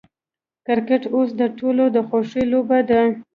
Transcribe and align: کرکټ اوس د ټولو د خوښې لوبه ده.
کرکټ 0.65 1.03
اوس 1.15 1.29
د 1.39 1.41
ټولو 1.57 1.83
د 1.95 1.97
خوښې 2.07 2.43
لوبه 2.51 2.79
ده. 2.89 3.01